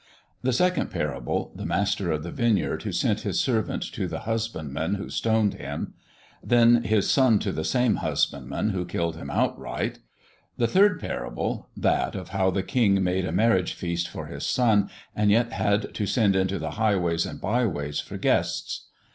[0.41, 4.95] The second parable the master of the vineyard who sent his servant to the husbandmen,
[4.95, 5.93] who stoned him;
[6.43, 9.99] then his son to the same husbandmen, who killed him outright.
[10.57, 14.89] The third parable that of how the king made a marriage feast for his son
[15.15, 18.87] and yet had to send into the highways and byways for guests.